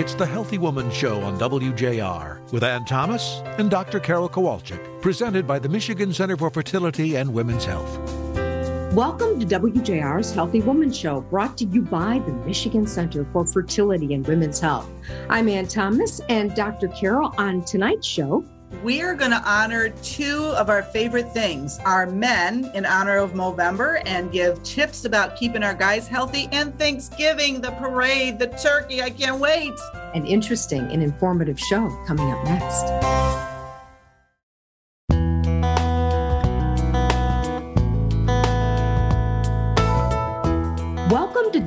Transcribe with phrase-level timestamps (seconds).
[0.00, 4.00] It's the Healthy Woman Show on WJR with Ann Thomas and Dr.
[4.00, 7.98] Carol Kowalczyk, presented by the Michigan Center for Fertility and Women's Health.
[8.94, 14.14] Welcome to WJR's Healthy Woman Show, brought to you by the Michigan Center for Fertility
[14.14, 14.88] and Women's Health.
[15.28, 16.88] I'm Ann Thomas and Dr.
[16.88, 18.42] Carol on tonight's show
[18.82, 23.32] we are going to honor two of our favorite things our men in honor of
[23.32, 29.02] Movember and give tips about keeping our guys healthy and Thanksgiving, the parade, the turkey.
[29.02, 29.74] I can't wait.
[30.14, 33.49] An interesting and informative show coming up next.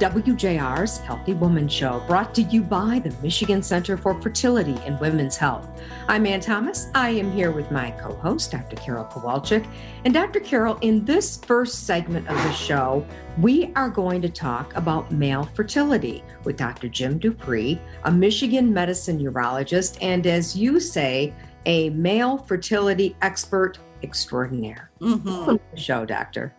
[0.04, 5.38] WJR's Healthy Woman Show, brought to you by the Michigan Center for Fertility and Women's
[5.38, 5.66] Health.
[6.10, 6.88] I'm Ann Thomas.
[6.94, 8.76] I am here with my co host, Dr.
[8.76, 9.66] Carol Kowalczyk.
[10.04, 10.42] And Dr.
[10.42, 13.08] Carol, in this first segment of the show,
[13.38, 16.90] we are going to talk about male fertility with Dr.
[16.90, 21.34] Jim Dupree, a Michigan medicine urologist, and as you say,
[21.66, 24.92] a male fertility expert extraordinaire.
[25.00, 25.30] Mm-hmm.
[25.30, 26.54] Welcome to the show, Doctor.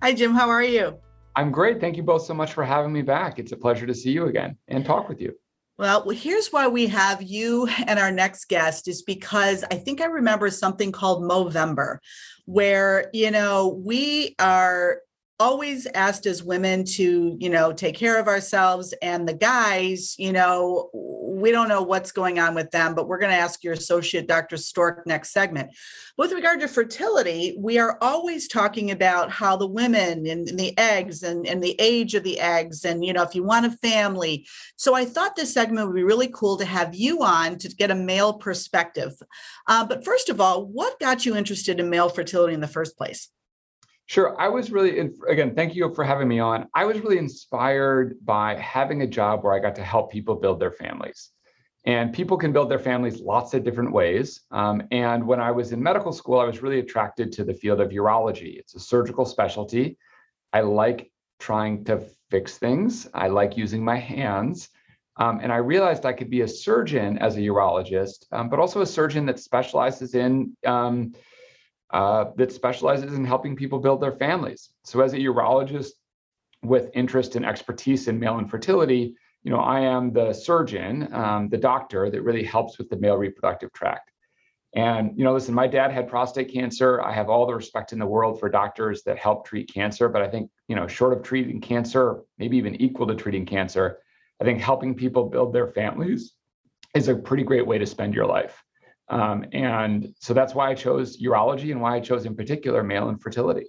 [0.00, 0.32] Hi, Jim.
[0.32, 0.96] How are you?
[1.34, 1.80] I'm great.
[1.80, 3.38] Thank you both so much for having me back.
[3.38, 5.32] It's a pleasure to see you again and talk with you.
[5.78, 10.04] Well, here's why we have you and our next guest is because I think I
[10.04, 11.98] remember something called Movember,
[12.44, 14.98] where, you know, we are
[15.42, 20.32] always asked as women to you know take care of ourselves and the guys you
[20.32, 23.72] know we don't know what's going on with them but we're going to ask your
[23.72, 25.68] associate dr stork next segment.
[26.16, 30.78] With regard to fertility we are always talking about how the women and, and the
[30.78, 33.72] eggs and, and the age of the eggs and you know if you want a
[33.78, 34.46] family.
[34.76, 37.90] So i thought this segment would be really cool to have you on to get
[37.90, 39.12] a male perspective.
[39.66, 42.96] Uh, but first of all what got you interested in male fertility in the first
[42.96, 43.28] place
[44.06, 44.38] Sure.
[44.40, 46.66] I was really, again, thank you for having me on.
[46.74, 50.60] I was really inspired by having a job where I got to help people build
[50.60, 51.30] their families.
[51.84, 54.42] And people can build their families lots of different ways.
[54.50, 57.80] Um, and when I was in medical school, I was really attracted to the field
[57.80, 58.58] of urology.
[58.58, 59.96] It's a surgical specialty.
[60.52, 61.10] I like
[61.40, 64.68] trying to fix things, I like using my hands.
[65.16, 68.80] Um, and I realized I could be a surgeon as a urologist, um, but also
[68.80, 71.14] a surgeon that specializes in um,
[71.92, 74.70] uh, that specializes in helping people build their families.
[74.84, 75.90] So, as a urologist
[76.62, 81.58] with interest and expertise in male infertility, you know, I am the surgeon, um, the
[81.58, 84.10] doctor that really helps with the male reproductive tract.
[84.74, 87.02] And you know, listen, my dad had prostate cancer.
[87.02, 90.22] I have all the respect in the world for doctors that help treat cancer, but
[90.22, 93.98] I think you know, short of treating cancer, maybe even equal to treating cancer,
[94.40, 96.32] I think helping people build their families
[96.94, 98.64] is a pretty great way to spend your life.
[99.12, 103.10] Um, and so that's why I chose urology and why I chose in particular male
[103.10, 103.66] infertility.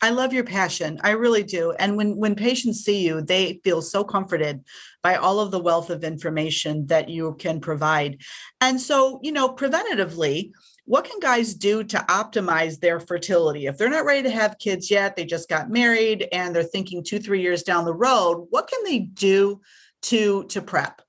[0.00, 0.98] I love your passion.
[1.02, 1.72] I really do.
[1.72, 4.64] And when when patients see you, they feel so comforted
[5.02, 8.22] by all of the wealth of information that you can provide.
[8.60, 10.52] And so, you know, preventatively,
[10.84, 13.66] what can guys do to optimize their fertility?
[13.66, 17.02] If they're not ready to have kids yet, they just got married and they're thinking
[17.02, 19.60] 2-3 years down the road, what can they do
[20.02, 21.02] to to prep?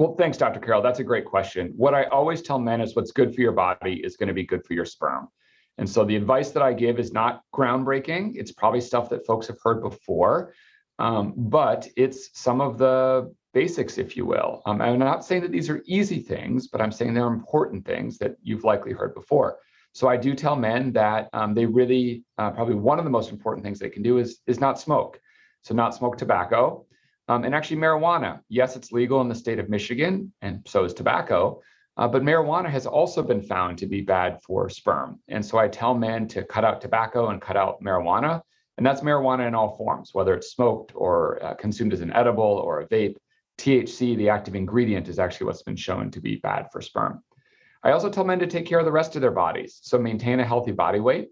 [0.00, 0.60] Well, thanks, Dr.
[0.60, 0.80] Carol.
[0.80, 1.74] That's a great question.
[1.76, 4.46] What I always tell men is what's good for your body is going to be
[4.46, 5.28] good for your sperm.
[5.76, 8.32] And so the advice that I give is not groundbreaking.
[8.34, 10.54] It's probably stuff that folks have heard before,
[10.98, 14.62] um, but it's some of the basics, if you will.
[14.64, 18.16] Um, I'm not saying that these are easy things, but I'm saying they're important things
[18.20, 19.58] that you've likely heard before.
[19.92, 23.30] So I do tell men that um, they really, uh, probably one of the most
[23.30, 25.20] important things they can do is, is not smoke.
[25.60, 26.86] So not smoke tobacco.
[27.30, 30.92] Um, and actually, marijuana, yes, it's legal in the state of Michigan, and so is
[30.92, 31.62] tobacco.
[31.96, 35.20] Uh, but marijuana has also been found to be bad for sperm.
[35.28, 38.40] And so I tell men to cut out tobacco and cut out marijuana.
[38.78, 42.42] And that's marijuana in all forms, whether it's smoked or uh, consumed as an edible
[42.42, 43.14] or a vape.
[43.58, 47.22] THC, the active ingredient, is actually what's been shown to be bad for sperm.
[47.84, 49.78] I also tell men to take care of the rest of their bodies.
[49.82, 51.28] So maintain a healthy body weight,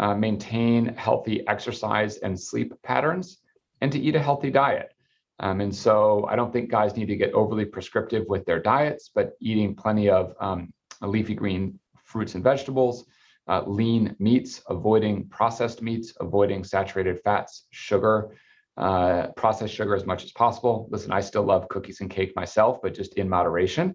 [0.00, 3.38] uh, maintain healthy exercise and sleep patterns,
[3.80, 4.94] and to eat a healthy diet.
[5.40, 9.10] Um, and so I don't think guys need to get overly prescriptive with their diets,
[9.14, 13.06] but eating plenty of um, leafy green fruits and vegetables,
[13.46, 18.30] uh, lean meats, avoiding processed meats, avoiding saturated fats, sugar,
[18.76, 20.88] uh, processed sugar as much as possible.
[20.90, 23.94] Listen, I still love cookies and cake myself, but just in moderation.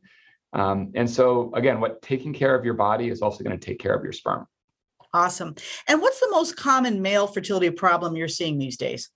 [0.54, 3.80] Um, and so, again, what taking care of your body is also going to take
[3.80, 4.46] care of your sperm.
[5.14, 5.56] Awesome.
[5.88, 9.10] And what's the most common male fertility problem you're seeing these days?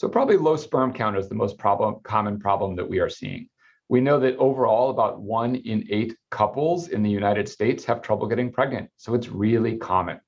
[0.00, 3.50] So probably low sperm count is the most problem, common problem that we are seeing.
[3.90, 8.26] We know that overall, about one in eight couples in the United States have trouble
[8.26, 8.88] getting pregnant.
[8.96, 10.18] So it's really common.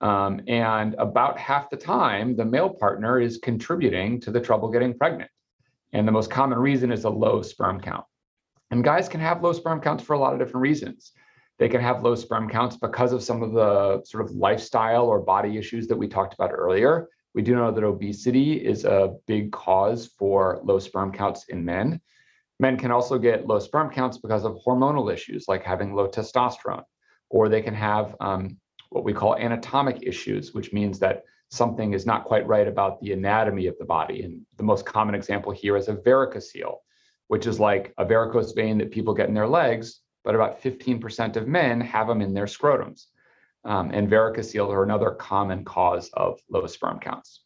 [0.00, 4.96] Um, and about half the time, the male partner is contributing to the trouble getting
[4.96, 5.32] pregnant.
[5.92, 8.04] And the most common reason is a low sperm count.
[8.70, 11.10] And guys can have low sperm counts for a lot of different reasons.
[11.58, 15.18] They can have low sperm counts because of some of the sort of lifestyle or
[15.18, 17.08] body issues that we talked about earlier.
[17.38, 22.00] We do know that obesity is a big cause for low sperm counts in men.
[22.58, 26.82] Men can also get low sperm counts because of hormonal issues like having low testosterone,
[27.30, 28.56] or they can have um,
[28.90, 33.12] what we call anatomic issues, which means that something is not quite right about the
[33.12, 34.24] anatomy of the body.
[34.24, 36.78] And the most common example here is a varicocele,
[37.28, 41.36] which is like a varicose vein that people get in their legs, but about 15%
[41.36, 43.04] of men have them in their scrotums.
[43.64, 47.42] Um, and varicocele are another common cause of low sperm counts.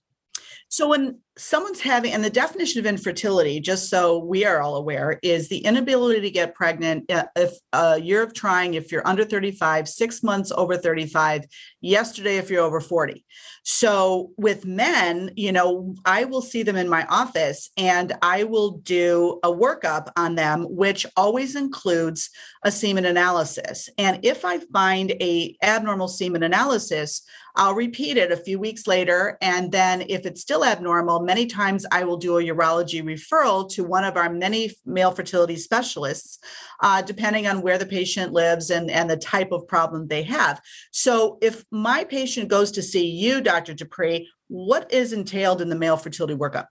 [0.69, 5.19] So when someone's having, and the definition of infertility, just so we are all aware,
[5.23, 9.25] is the inability to get pregnant uh, if a year of trying, if you're under
[9.25, 11.45] 35, six months over 35,
[11.81, 13.25] yesterday if you're over 40.
[13.65, 18.79] So with men, you know, I will see them in my office and I will
[18.79, 22.31] do a workup on them, which always includes
[22.65, 23.89] a semen analysis.
[23.99, 27.23] And if I find a abnormal semen analysis,
[27.55, 29.37] I'll repeat it a few weeks later.
[29.43, 33.85] And then if it's still abnormal, many times I will do a urology referral to
[33.85, 36.39] one of our many male fertility specialists,
[36.81, 40.61] uh, depending on where the patient lives and, and the type of problem they have.
[40.91, 43.75] So if my patient goes to see you, Dr.
[43.75, 46.67] Dupree, what is entailed in the male fertility workup?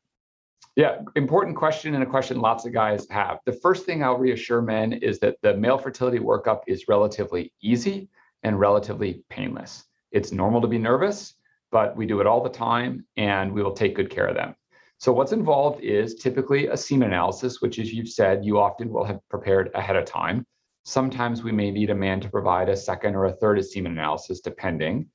[0.75, 3.39] Yeah, important question and a question lots of guys have.
[3.45, 8.07] The first thing I'll reassure men is that the male fertility workup is relatively easy
[8.43, 9.85] and relatively painless.
[10.11, 11.35] It's normal to be nervous,
[11.71, 14.55] but we do it all the time and we will take good care of them.
[14.97, 19.03] So, what's involved is typically a semen analysis, which, as you've said, you often will
[19.03, 20.45] have prepared ahead of time.
[20.83, 24.41] Sometimes we may need a man to provide a second or a third semen analysis,
[24.41, 25.07] depending.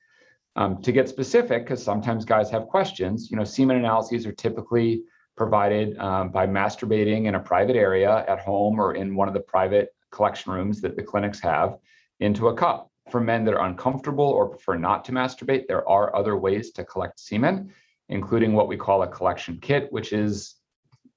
[0.56, 5.03] Um, to get specific, because sometimes guys have questions, you know, semen analyses are typically
[5.37, 9.41] provided um, by masturbating in a private area at home or in one of the
[9.41, 11.76] private collection rooms that the clinics have
[12.20, 12.91] into a cup.
[13.11, 16.85] For men that are uncomfortable or prefer not to masturbate, there are other ways to
[16.85, 17.73] collect semen
[18.08, 20.56] including what we call a collection kit, which is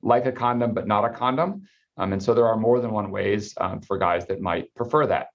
[0.01, 1.67] like a condom, but not a condom.
[1.97, 5.05] Um, and so there are more than one ways um, for guys that might prefer
[5.07, 5.27] that.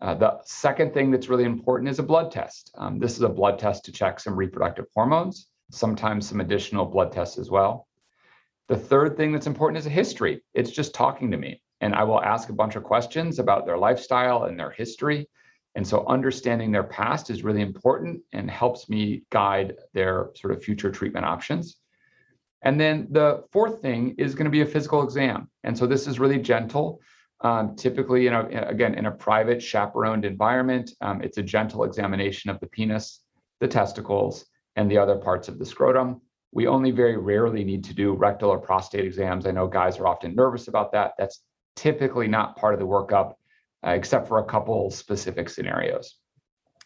[0.00, 2.72] Uh, the second thing that's really important is a blood test.
[2.76, 7.12] Um, this is a blood test to check some reproductive hormones, sometimes some additional blood
[7.12, 7.86] tests as well.
[8.68, 10.42] The third thing that's important is a history.
[10.54, 11.62] It's just talking to me.
[11.80, 15.28] And I will ask a bunch of questions about their lifestyle and their history.
[15.74, 20.62] And so understanding their past is really important and helps me guide their sort of
[20.62, 21.76] future treatment options.
[22.62, 25.50] And then the fourth thing is going to be a physical exam.
[25.64, 27.00] And so this is really gentle.
[27.40, 32.50] Um, typically, you know, again, in a private chaperoned environment, um, it's a gentle examination
[32.50, 33.20] of the penis,
[33.60, 34.44] the testicles,
[34.76, 36.20] and the other parts of the scrotum.
[36.52, 39.46] We only very rarely need to do rectal or prostate exams.
[39.46, 41.14] I know guys are often nervous about that.
[41.18, 41.42] That's
[41.74, 43.34] typically not part of the workup
[43.86, 46.16] uh, except for a couple specific scenarios.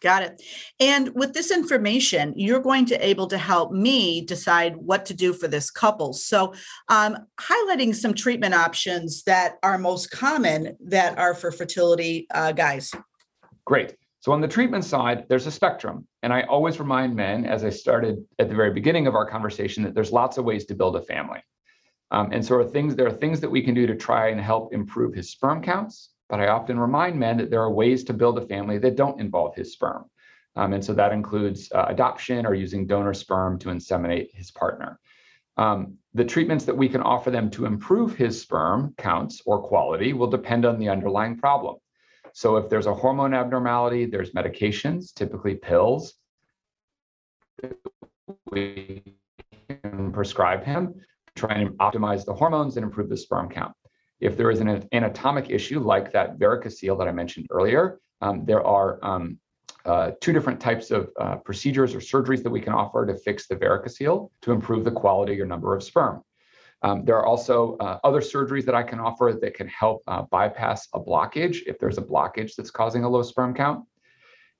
[0.01, 0.41] Got it.
[0.79, 5.33] And with this information, you're going to able to help me decide what to do
[5.33, 6.13] for this couple.
[6.13, 6.53] So,
[6.89, 12.91] um, highlighting some treatment options that are most common that are for fertility uh, guys.
[13.65, 13.95] Great.
[14.19, 16.07] So, on the treatment side, there's a spectrum.
[16.21, 19.83] And I always remind men, as I started at the very beginning of our conversation,
[19.83, 21.41] that there's lots of ways to build a family.
[22.11, 24.39] Um, and so, are things there are things that we can do to try and
[24.39, 28.13] help improve his sperm counts but I often remind men that there are ways to
[28.13, 30.05] build a family that don't involve his sperm.
[30.55, 34.99] Um, and so that includes uh, adoption or using donor sperm to inseminate his partner.
[35.55, 40.13] Um, the treatments that we can offer them to improve his sperm counts or quality
[40.13, 41.77] will depend on the underlying problem.
[42.33, 46.13] So if there's a hormone abnormality, there's medications, typically pills.
[48.51, 49.15] We
[49.67, 51.01] can prescribe him,
[51.35, 53.73] try and optimize the hormones and improve the sperm count.
[54.19, 58.65] If there is an anatomic issue like that varicocele that I mentioned earlier, um, there
[58.65, 59.39] are um,
[59.85, 63.47] uh, two different types of uh, procedures or surgeries that we can offer to fix
[63.47, 66.21] the varicocele to improve the quality or number of sperm.
[66.83, 70.23] Um, there are also uh, other surgeries that I can offer that can help uh,
[70.23, 73.85] bypass a blockage if there's a blockage that's causing a low sperm count.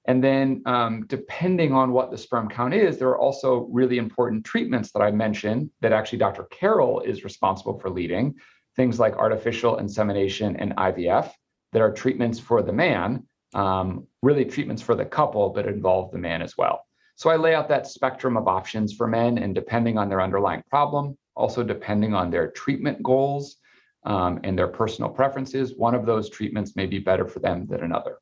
[0.05, 4.45] And then, um, depending on what the sperm count is, there are also really important
[4.45, 6.45] treatments that I mentioned that actually Dr.
[6.45, 8.35] Carol is responsible for leading
[8.77, 11.31] things like artificial insemination and IVF
[11.73, 16.17] that are treatments for the man, um, really treatments for the couple, but involve the
[16.17, 16.85] man as well.
[17.15, 20.63] So I lay out that spectrum of options for men, and depending on their underlying
[20.69, 23.57] problem, also depending on their treatment goals
[24.05, 27.83] um, and their personal preferences, one of those treatments may be better for them than
[27.83, 28.19] another.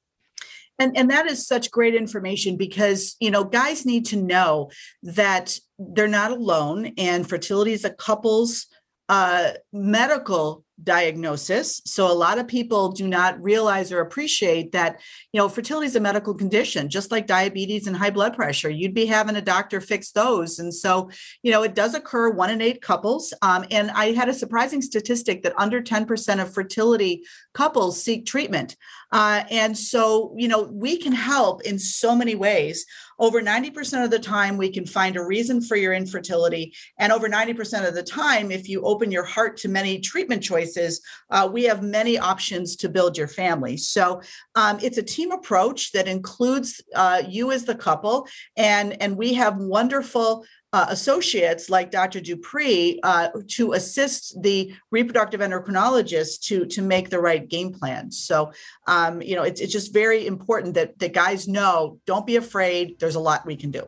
[0.80, 4.72] And, and that is such great information because you know guys need to know
[5.04, 8.68] that they're not alone and fertility is a couple's
[9.10, 11.82] uh, medical diagnosis.
[11.86, 15.00] So a lot of people do not realize or appreciate that,
[15.32, 18.70] you know, fertility is a medical condition, just like diabetes and high blood pressure.
[18.70, 20.60] You'd be having a doctor fix those.
[20.60, 21.10] And so,
[21.44, 23.34] you know, it does occur one in eight couples.
[23.42, 27.24] Um, and I had a surprising statistic that under 10% of fertility
[27.56, 28.76] couples seek treatment.
[29.12, 32.86] Uh, and so, you know, we can help in so many ways.
[33.18, 36.74] Over 90% of the time, we can find a reason for your infertility.
[37.00, 41.02] And over 90% of the time, if you open your heart to many treatment choices,
[41.30, 43.78] uh, we have many options to build your family.
[43.78, 44.22] So
[44.56, 48.28] um, it's a team approach that includes uh, you as the couple.
[48.58, 50.46] And, and we have wonderful
[50.76, 52.20] uh, associates like Dr.
[52.20, 58.12] Dupree uh, to assist the reproductive endocrinologist to to make the right game plan.
[58.12, 58.52] So,
[58.86, 61.98] um, you know, it's it's just very important that the guys know.
[62.06, 63.00] Don't be afraid.
[63.00, 63.88] There's a lot we can do.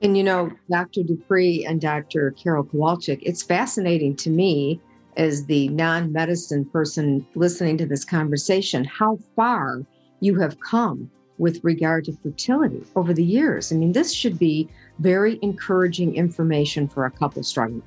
[0.00, 1.02] And you know, Dr.
[1.02, 2.30] Dupree and Dr.
[2.42, 4.80] Carol Kowalczyk, it's fascinating to me
[5.18, 9.82] as the non-medicine person listening to this conversation how far
[10.20, 13.72] you have come with regard to fertility over the years.
[13.72, 17.82] I mean, this should be very encouraging information for a couple struggling.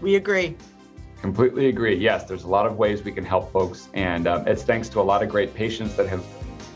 [0.00, 0.56] We agree.
[1.20, 1.96] Completely agree.
[1.96, 3.88] Yes, there's a lot of ways we can help folks.
[3.94, 6.24] And uh, it's thanks to a lot of great patients that have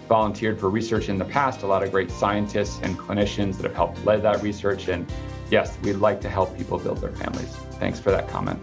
[0.08, 3.74] volunteered for research in the past, a lot of great scientists and clinicians that have
[3.74, 4.88] helped lead that research.
[4.88, 5.10] And
[5.50, 7.54] yes, we'd like to help people build their families.
[7.72, 8.58] Thanks for that comment.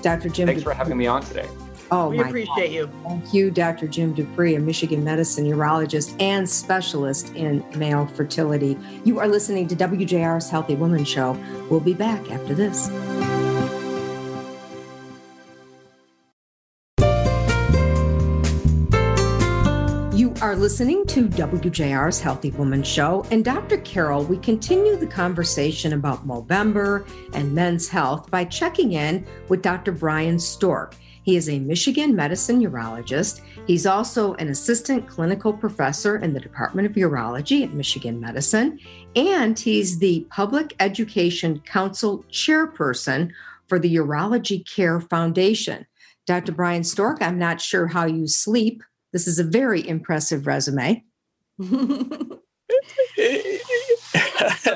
[0.00, 0.30] Dr.
[0.30, 0.46] Jim.
[0.46, 1.48] Thanks for having me on today.
[1.90, 2.72] Oh, we appreciate God.
[2.72, 2.90] you.
[3.04, 3.86] Thank you, Dr.
[3.86, 8.76] Jim Dupree, a Michigan medicine urologist and specialist in male fertility.
[9.04, 11.38] You are listening to WJR's Healthy Woman Show.
[11.70, 12.90] We'll be back after this.
[20.16, 23.24] You are listening to WJR's Healthy Woman Show.
[23.30, 23.78] And Dr.
[23.78, 29.92] Carol, we continue the conversation about Movember and men's health by checking in with Dr.
[29.92, 30.96] Brian Stork.
[31.26, 33.40] He is a Michigan medicine urologist.
[33.66, 38.78] He's also an assistant clinical professor in the Department of Urology at Michigan Medicine,
[39.16, 43.32] and he's the Public Education Council chairperson
[43.66, 45.84] for the Urology Care Foundation.
[46.26, 46.52] Dr.
[46.52, 48.84] Brian Stork, I'm not sure how you sleep.
[49.12, 51.02] This is a very impressive resume.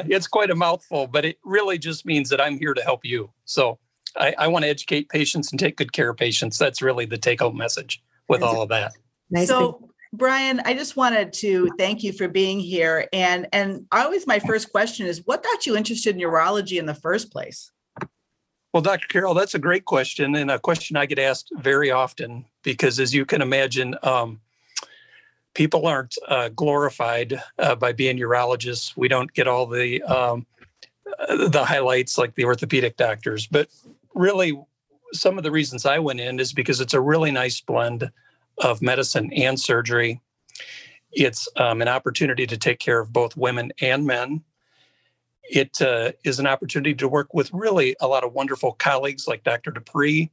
[0.02, 3.30] it's quite a mouthful, but it really just means that I'm here to help you.
[3.44, 3.78] So
[4.16, 6.58] I, I want to educate patients and take good care of patients.
[6.58, 8.92] That's really the take home message with all of that.
[9.30, 13.08] Nice so, Brian, I just wanted to thank you for being here.
[13.12, 16.94] And and always my first question is, what got you interested in urology in the
[16.94, 17.70] first place?
[18.72, 19.08] Well, Dr.
[19.08, 23.12] Carol, that's a great question, and a question I get asked very often because, as
[23.12, 24.40] you can imagine, um,
[25.54, 28.96] people aren't uh, glorified uh, by being urologists.
[28.96, 30.46] We don't get all the um,
[31.28, 33.68] the highlights like the orthopedic doctors, but
[34.14, 34.58] really
[35.12, 38.10] some of the reasons I went in is because it's a really nice blend
[38.58, 40.20] of medicine and surgery.
[41.12, 44.42] It's um, an opportunity to take care of both women and men.
[45.42, 49.42] It uh, is an opportunity to work with really a lot of wonderful colleagues like
[49.42, 49.72] Dr.
[49.72, 50.30] Dupree.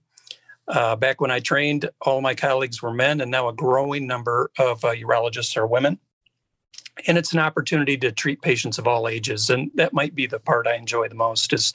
[0.67, 4.51] Uh, back when I trained, all my colleagues were men, and now a growing number
[4.59, 5.97] of uh, urologists are women.
[7.07, 10.39] And it's an opportunity to treat patients of all ages, and that might be the
[10.39, 11.53] part I enjoy the most.
[11.53, 11.73] Is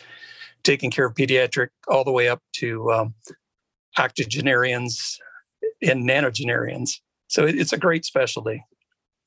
[0.64, 3.14] taking care of pediatric all the way up to um,
[3.98, 5.18] octogenarians
[5.82, 7.00] and nanogenarians.
[7.28, 8.64] So it's a great specialty.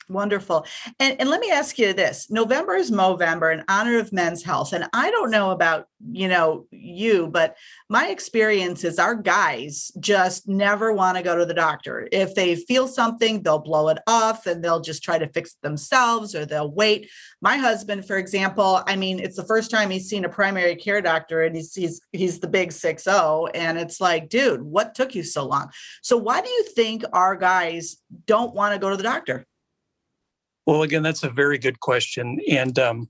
[0.07, 0.67] Wonderful.
[0.99, 4.71] And, and let me ask you this November is Movember in honor of men's health.
[4.71, 7.55] And I don't know about, you know, you, but
[7.89, 12.07] my experience is our guys just never want to go to the doctor.
[12.11, 15.61] If they feel something, they'll blow it off and they'll just try to fix it
[15.63, 17.09] themselves or they'll wait.
[17.41, 21.01] My husband, for example, I mean, it's the first time he's seen a primary care
[21.01, 23.47] doctor and he's he's he's the big six oh.
[23.55, 25.71] And it's like, dude, what took you so long?
[26.03, 27.97] So why do you think our guys
[28.27, 29.47] don't want to go to the doctor?
[30.65, 32.39] Well, again, that's a very good question.
[32.49, 33.09] And um,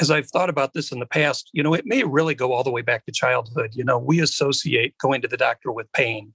[0.00, 2.62] as I've thought about this in the past, you know, it may really go all
[2.62, 3.70] the way back to childhood.
[3.74, 6.32] You know, we associate going to the doctor with pain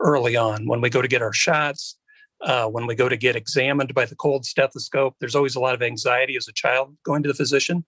[0.00, 1.96] early on when we go to get our shots,
[2.42, 5.16] uh, when we go to get examined by the cold stethoscope.
[5.20, 7.84] There's always a lot of anxiety as a child going to the physician.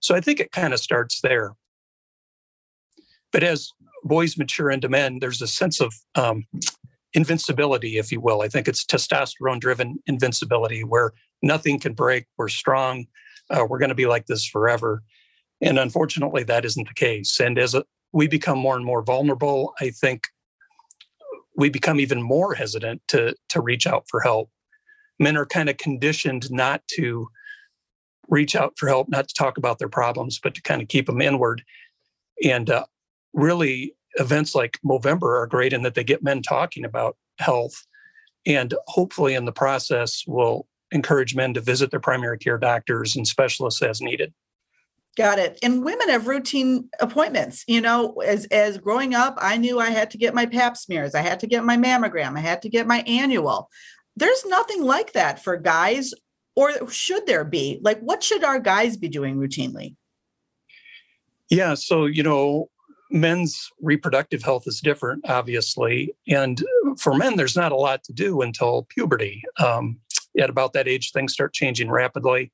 [0.00, 1.54] So I think it kind of starts there.
[3.32, 3.70] But as
[4.02, 6.46] boys mature into men, there's a sense of um,
[7.16, 8.42] invincibility, if you will.
[8.42, 12.26] I think it's testosterone driven invincibility where nothing can break.
[12.36, 13.06] We're strong.
[13.50, 15.02] Uh, we're going to be like this forever.
[15.62, 17.40] And unfortunately, that isn't the case.
[17.40, 20.28] And as a, we become more and more vulnerable, I think
[21.56, 24.50] we become even more hesitant to, to reach out for help.
[25.18, 27.28] Men are kind of conditioned not to
[28.28, 31.06] reach out for help, not to talk about their problems, but to kind of keep
[31.06, 31.62] them inward.
[32.44, 32.84] And uh,
[33.32, 37.86] really, events like Movember are great in that they get men talking about health
[38.46, 43.26] and hopefully in the process will encourage men to visit their primary care doctors and
[43.26, 44.32] specialists as needed.
[45.16, 45.58] Got it.
[45.62, 47.64] And women have routine appointments.
[47.66, 51.14] You know, as as growing up, I knew I had to get my pap smears,
[51.14, 53.70] I had to get my mammogram, I had to get my annual.
[54.14, 56.12] There's nothing like that for guys,
[56.54, 57.78] or should there be?
[57.82, 59.96] Like, what should our guys be doing routinely?
[61.50, 62.68] Yeah, so you know,
[63.10, 66.62] men's reproductive health is different, obviously, and
[66.98, 69.42] for men, there's not a lot to do until puberty.
[69.58, 69.98] Um,
[70.38, 72.52] at about that age, things start changing rapidly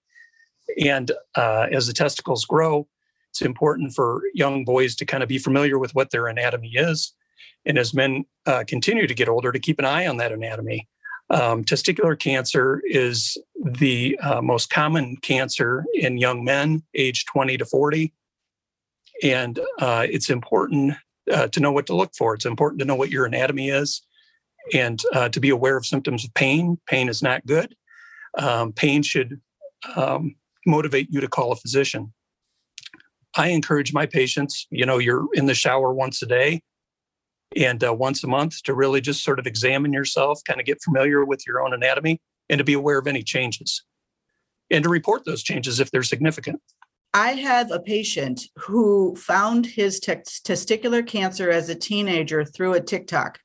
[0.81, 2.87] and uh, as the testicles grow,
[3.31, 7.15] it's important for young boys to kind of be familiar with what their anatomy is.
[7.65, 10.89] And as men uh, continue to get older, to keep an eye on that anatomy.
[11.31, 17.65] Um, testicular cancer is the uh, most common cancer in young men aged 20 to
[17.65, 18.13] 40.
[19.23, 20.95] And uh, it's important
[21.33, 22.35] uh, to know what to look for.
[22.35, 24.03] It's important to know what your anatomy is
[24.73, 26.79] and uh, to be aware of symptoms of pain.
[26.87, 27.75] Pain is not good.
[28.39, 29.41] Um, pain should
[29.97, 30.37] um,
[30.67, 32.13] motivate you to call a physician.
[33.37, 36.63] I encourage my patients, you know, you're in the shower once a day
[37.57, 40.83] and uh, once a month to really just sort of examine yourself, kind of get
[40.83, 43.85] familiar with your own anatomy and to be aware of any changes
[44.71, 46.61] and to report those changes if they're significant.
[47.15, 52.81] I have a patient who found his te- testicular cancer as a teenager through a
[52.81, 53.39] TikTok.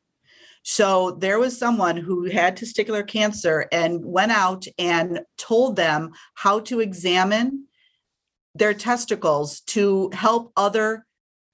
[0.64, 6.60] So there was someone who had testicular cancer and went out and told them how
[6.62, 7.66] to examine
[8.56, 11.06] their testicles to help other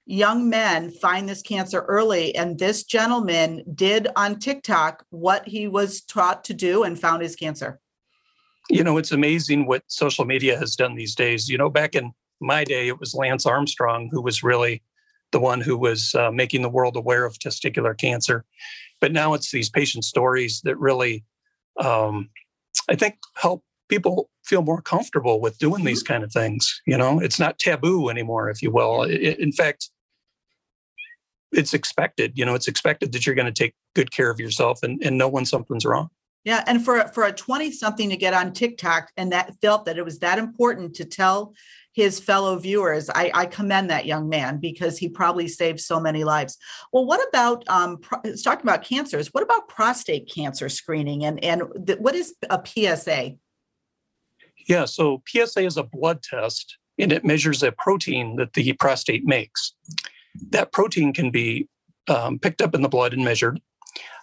[0.06, 2.34] young men find this cancer early.
[2.34, 7.36] And this gentleman did on TikTok what he was taught to do and found his
[7.36, 7.80] cancer.
[8.70, 11.48] You know, it's amazing what social media has done these days.
[11.48, 14.82] You know, back in my day, it was Lance Armstrong who was really
[15.32, 18.44] the one who was uh, making the world aware of testicular cancer.
[19.00, 21.24] But now it's these patient stories that really,
[21.80, 22.30] um,
[22.88, 26.80] I think, help people feel more comfortable with doing these kind of things.
[26.86, 29.02] You know, it's not taboo anymore, if you will.
[29.02, 29.90] It, in fact,
[31.52, 32.32] it's expected.
[32.36, 35.18] You know, it's expected that you're going to take good care of yourself and, and
[35.18, 36.10] know when something's wrong.
[36.44, 39.96] Yeah, and for for a 20 something to get on TikTok and that felt that
[39.96, 41.54] it was that important to tell
[41.94, 43.08] his fellow viewers.
[43.08, 46.58] I, I, commend that young man because he probably saved so many lives.
[46.92, 49.28] Well, what about um, pro- talking about cancers?
[49.28, 53.36] What about prostate cancer screening and and th- what is a PSA?
[54.68, 59.24] Yeah, so PSA is a blood test and it measures a protein that the prostate
[59.24, 59.74] makes.
[60.50, 61.68] That protein can be
[62.08, 63.60] um, picked up in the blood and measured.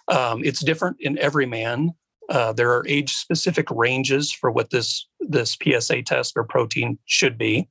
[0.08, 1.92] Um, it's different in every man.
[2.32, 7.36] Uh, there are age specific ranges for what this, this PSA test or protein should
[7.36, 7.68] be.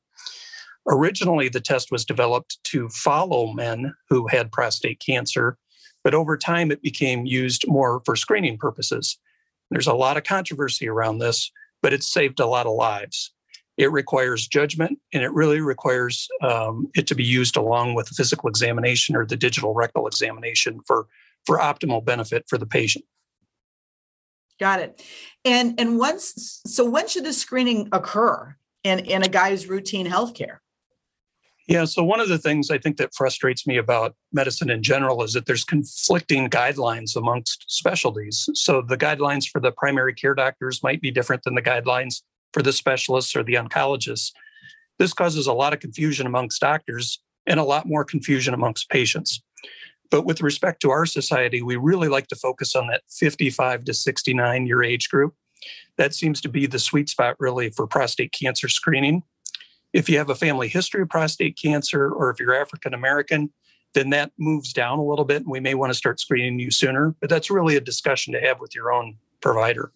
[0.87, 5.57] Originally, the test was developed to follow men who had prostate cancer,
[6.03, 9.17] but over time it became used more for screening purposes.
[9.71, 13.33] There's a lot of controversy around this, but it's saved a lot of lives.
[13.77, 18.15] It requires judgment and it really requires um, it to be used along with the
[18.15, 21.07] physical examination or the digital rectal examination for,
[21.47, 23.05] for optimal benefit for the patient.
[24.61, 25.03] Got it.
[25.43, 30.57] And and once so when should the screening occur in in a guy's routine healthcare?
[31.67, 35.23] Yeah, so one of the things I think that frustrates me about medicine in general
[35.23, 38.49] is that there's conflicting guidelines amongst specialties.
[38.53, 42.21] So the guidelines for the primary care doctors might be different than the guidelines
[42.53, 44.31] for the specialists or the oncologists.
[44.99, 49.41] This causes a lot of confusion amongst doctors and a lot more confusion amongst patients.
[50.11, 53.93] But with respect to our society, we really like to focus on that 55 to
[53.93, 55.33] 69 year age group.
[55.97, 59.23] That seems to be the sweet spot, really, for prostate cancer screening.
[59.93, 63.51] If you have a family history of prostate cancer, or if you're African American,
[63.93, 66.71] then that moves down a little bit and we may want to start screening you
[66.71, 67.15] sooner.
[67.19, 69.91] But that's really a discussion to have with your own provider.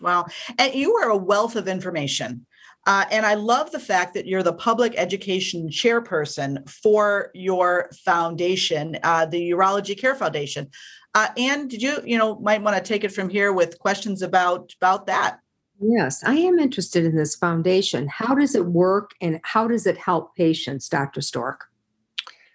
[0.00, 0.26] Wow.
[0.58, 2.46] And you are a wealth of information.
[2.86, 8.98] Uh, and I love the fact that you're the public education chairperson for your foundation,
[9.02, 10.70] uh, the Urology Care Foundation.
[11.14, 14.20] Uh, and did you, you know, might want to take it from here with questions
[14.20, 15.38] about about that?
[15.80, 18.06] Yes, I am interested in this foundation.
[18.08, 21.20] How does it work, and how does it help patients, Dr.
[21.20, 21.66] Stork?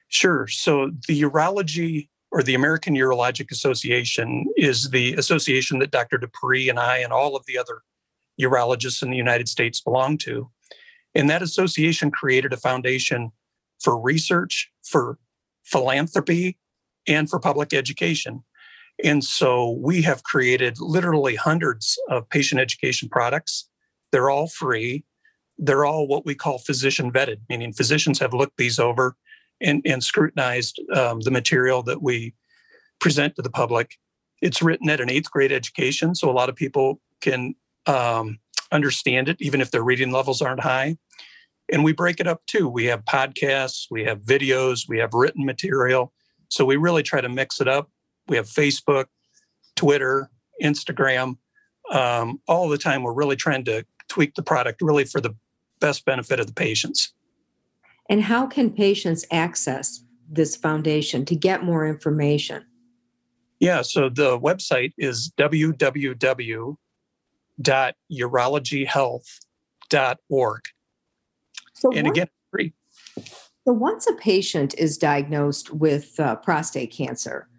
[0.09, 0.47] Sure.
[0.47, 6.17] So the urology or the American Urologic Association is the association that Dr.
[6.17, 7.81] Dupree and I and all of the other
[8.39, 10.49] urologists in the United States belong to.
[11.15, 13.31] And that association created a foundation
[13.81, 15.17] for research, for
[15.63, 16.57] philanthropy,
[17.07, 18.43] and for public education.
[19.03, 23.69] And so we have created literally hundreds of patient education products.
[24.11, 25.05] They're all free.
[25.57, 29.15] They're all what we call physician vetted, meaning physicians have looked these over
[29.61, 32.33] and, and scrutinized um, the material that we
[32.99, 33.95] present to the public.
[34.41, 38.39] It's written at an eighth grade education, so a lot of people can um,
[38.71, 40.97] understand it, even if their reading levels aren't high.
[41.71, 42.67] And we break it up too.
[42.67, 46.13] We have podcasts, we have videos, we have written material.
[46.49, 47.89] So we really try to mix it up.
[48.27, 49.05] We have Facebook,
[49.75, 50.29] Twitter,
[50.63, 51.37] Instagram.
[51.91, 55.35] Um, all the time, we're really trying to tweak the product really for the
[55.79, 57.13] best benefit of the patients.
[58.09, 62.65] And how can patients access this foundation to get more information?
[63.59, 65.31] Yeah, so the website is
[67.61, 70.61] www.urologyhealth.org.
[71.73, 72.73] So and again, free.
[73.15, 77.49] So once a patient is diagnosed with uh, prostate cancer,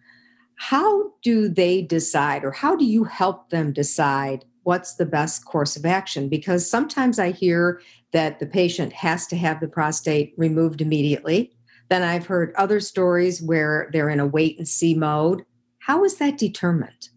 [0.57, 5.77] how do they decide or how do you help them decide what's the best course
[5.77, 6.29] of action?
[6.29, 7.81] Because sometimes I hear
[8.13, 11.53] that the patient has to have the prostate removed immediately.
[11.89, 15.45] Then I've heard other stories where they're in a wait and see mode.
[15.79, 17.09] How is that determined?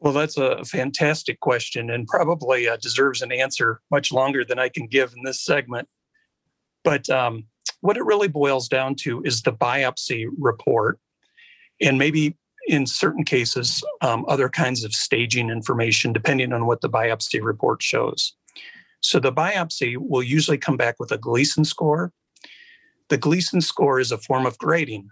[0.00, 4.68] Well, that's a fantastic question and probably uh, deserves an answer much longer than I
[4.68, 5.88] can give in this segment.
[6.84, 7.44] But um,
[7.80, 11.00] what it really boils down to is the biopsy report,
[11.80, 12.36] and maybe
[12.68, 17.82] in certain cases, um, other kinds of staging information, depending on what the biopsy report
[17.82, 18.34] shows.
[19.00, 22.12] So the biopsy will usually come back with a Gleason score.
[23.08, 25.08] The Gleason score is a form of grading.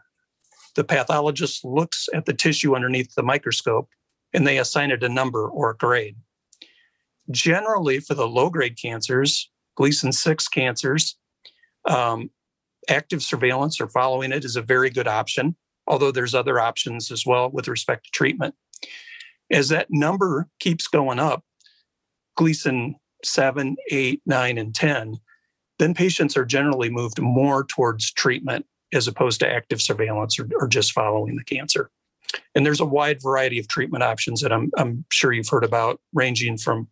[0.75, 3.89] The pathologist looks at the tissue underneath the microscope
[4.37, 6.17] and they assign it a number or a grade.
[7.31, 11.17] Generally, for the low grade cancers, Gleason 6 cancers,
[11.89, 12.31] um,
[12.89, 17.25] active surveillance or following it is a very good option, although there's other options as
[17.25, 18.55] well with respect to treatment.
[19.51, 21.43] As that number keeps going up,
[22.37, 25.17] Gleason seven, eight, nine, and 10,
[25.79, 30.69] then patients are generally moved more towards treatment as opposed to active surveillance or, or
[30.69, 31.91] just following the cancer.
[32.55, 36.01] And there's a wide variety of treatment options that I'm, I'm sure you've heard about,
[36.13, 36.89] ranging from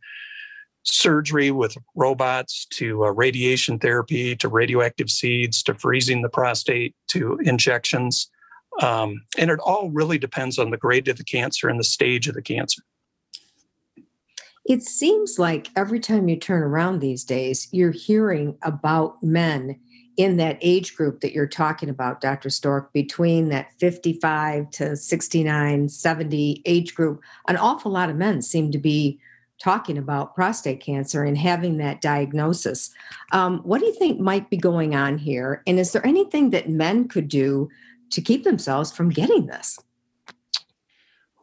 [0.84, 7.38] surgery with robots to uh, radiation therapy to radioactive seeds to freezing the prostate to
[7.44, 8.30] injections.
[8.82, 12.28] Um, and it all really depends on the grade of the cancer and the stage
[12.28, 12.82] of the cancer.
[14.66, 19.78] It seems like every time you turn around these days, you're hearing about men
[20.16, 22.50] in that age group that you're talking about, Dr.
[22.50, 27.20] Stork, between that 55 to 69, 70 age group.
[27.48, 29.18] An awful lot of men seem to be
[29.60, 32.90] talking about prostate cancer and having that diagnosis.
[33.32, 35.62] Um, what do you think might be going on here?
[35.66, 37.68] And is there anything that men could do
[38.10, 39.78] to keep themselves from getting this?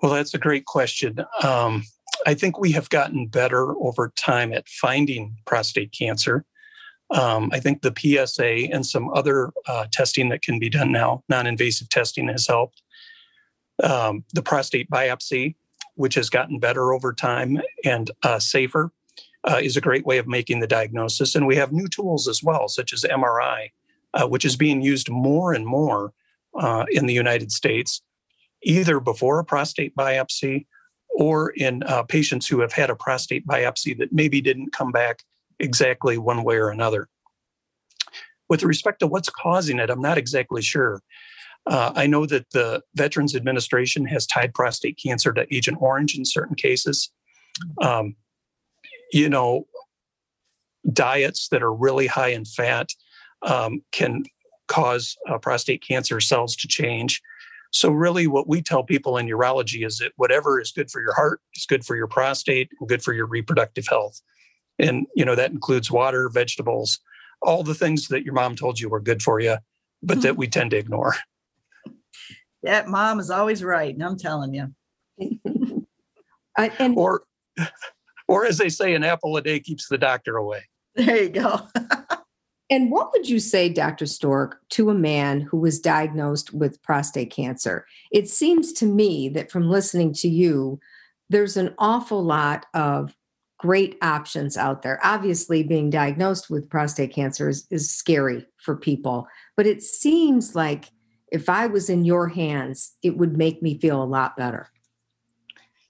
[0.02, 1.24] Well, that's a great question.
[1.44, 1.84] Um,
[2.26, 6.46] I think we have gotten better over time at finding prostate cancer.
[7.12, 11.24] Um, I think the PSA and some other uh, testing that can be done now,
[11.28, 12.82] non invasive testing, has helped.
[13.84, 15.56] Um, the prostate biopsy,
[15.96, 18.92] which has gotten better over time and uh, safer,
[19.44, 21.36] uh, is a great way of making the diagnosis.
[21.36, 23.72] And we have new tools as well, such as MRI,
[24.14, 26.14] uh, which is being used more and more
[26.54, 28.02] uh, in the United States,
[28.64, 30.66] either before a prostate biopsy
[31.10, 35.24] or in uh, patients who have had a prostate biopsy that maybe didn't come back
[35.62, 37.08] exactly one way or another.
[38.50, 41.02] With respect to what's causing it, I'm not exactly sure.
[41.68, 46.26] Uh, I know that the Veterans Administration has tied prostate cancer to Agent Orange in
[46.26, 47.12] certain cases.
[47.82, 48.16] Um,
[49.14, 49.68] you know,
[50.92, 52.90] diets that are really high in fat
[53.44, 54.24] um, can
[54.68, 57.22] cause uh, prostate cancer cells to change.
[57.72, 61.14] So, really, what we tell people in urology is that whatever is good for your
[61.14, 64.20] heart is good for your prostate and good for your reproductive health.
[64.82, 67.00] And, you know, that includes water, vegetables,
[67.42, 69.58] all the things that your mom told you were good for you,
[70.02, 70.22] but mm-hmm.
[70.22, 71.16] that we tend to ignore.
[72.64, 73.92] That mom is always right.
[73.92, 74.72] And I'm telling you.
[76.60, 77.24] uh, and- or,
[78.28, 80.66] or as they say, an apple a day keeps the doctor away.
[80.94, 81.68] There you go.
[82.72, 84.06] And what would you say, Dr.
[84.06, 87.86] Stork, to a man who was diagnosed with prostate cancer?
[88.12, 90.80] It seems to me that from listening to you,
[91.30, 93.14] there's an awful lot of
[93.62, 95.00] great options out there.
[95.04, 100.90] Obviously, being diagnosed with prostate cancer is, is scary for people, but it seems like
[101.32, 104.70] if I was in your hands, it would make me feel a lot better.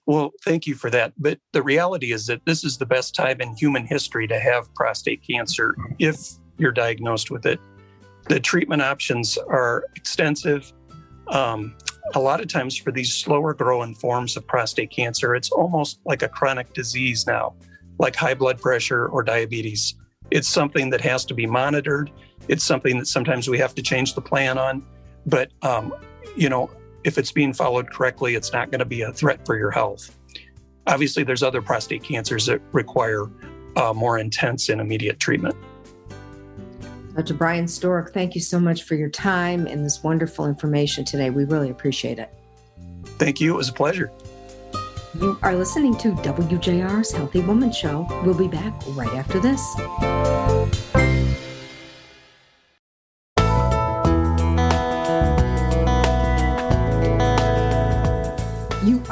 [0.04, 1.14] Well, thank you for that.
[1.16, 4.72] But the reality is that this is the best time in human history to have
[4.74, 6.18] prostate cancer if
[6.58, 7.58] you're diagnosed with it.
[8.28, 10.72] The treatment options are extensive.
[11.32, 11.74] Um,
[12.14, 16.22] a lot of times, for these slower growing forms of prostate cancer, it's almost like
[16.22, 17.54] a chronic disease now,
[17.98, 19.94] like high blood pressure or diabetes.
[20.30, 22.10] It's something that has to be monitored
[22.48, 24.84] it's something that sometimes we have to change the plan on.
[25.26, 25.94] But, um,
[26.36, 26.70] you know,
[27.04, 30.16] if it's being followed correctly, it's not going to be a threat for your health.
[30.86, 33.26] Obviously, there's other prostate cancers that require
[33.76, 35.54] uh, more intense and immediate treatment.
[37.14, 37.34] Dr.
[37.34, 41.30] Brian Stork, thank you so much for your time and this wonderful information today.
[41.30, 42.32] We really appreciate it.
[43.18, 43.54] Thank you.
[43.54, 44.10] It was a pleasure.
[45.20, 48.06] You are listening to WJR's Healthy Woman Show.
[48.24, 49.60] We'll be back right after this.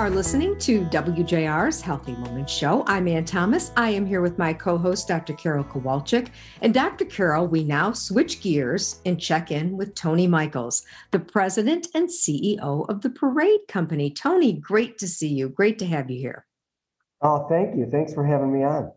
[0.01, 2.85] Are listening to WJR's Healthy Woman Show.
[2.87, 3.71] I'm Ann Thomas.
[3.77, 5.35] I am here with my co host, Dr.
[5.35, 6.31] Carol Kowalczyk.
[6.63, 7.05] And Dr.
[7.05, 12.89] Carol, we now switch gears and check in with Tony Michaels, the president and CEO
[12.89, 14.11] of the Parade Company.
[14.11, 15.51] Tony, great to see you.
[15.51, 16.47] Great to have you here.
[17.21, 17.85] Oh, thank you.
[17.85, 18.93] Thanks for having me on.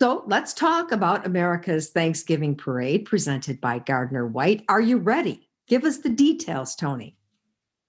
[0.00, 4.64] So let's talk about America's Thanksgiving Parade presented by Gardner White.
[4.68, 5.48] Are you ready?
[5.66, 7.16] Give us the details, Tony.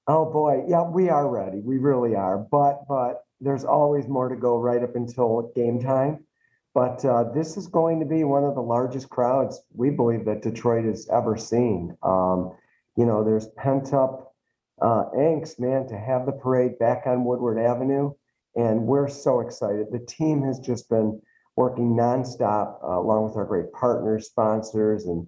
[0.08, 1.60] Oh boy, yeah, we are ready.
[1.60, 2.38] We really are.
[2.38, 6.26] But but there's always more to go right up until game time.
[6.74, 10.42] But uh, this is going to be one of the largest crowds we believe that
[10.42, 11.98] Detroit has ever seen.
[12.02, 12.54] Um,
[12.96, 14.34] you know, there's pent up
[14.82, 18.14] uh, angst, man, to have the parade back on Woodward Avenue,
[18.56, 19.88] and we're so excited.
[19.92, 21.22] The team has just been
[21.56, 25.28] working nonstop, uh, along with our great partners, sponsors, and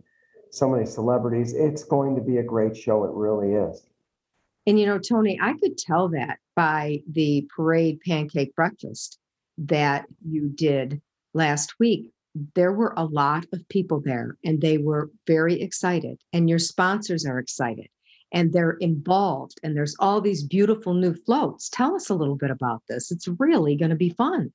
[0.49, 1.53] so many celebrities.
[1.53, 3.03] It's going to be a great show.
[3.03, 3.86] It really is.
[4.65, 9.17] And you know, Tony, I could tell that by the parade pancake breakfast
[9.58, 11.02] that you did
[11.34, 12.12] last week.
[12.56, 17.26] There were a lot of people there and they were very excited, and your sponsors
[17.26, 17.88] are excited
[18.34, 21.69] and they're involved, and there's all these beautiful new floats.
[21.69, 23.12] Tell us a little bit about this.
[23.12, 24.52] It's really going to be fun.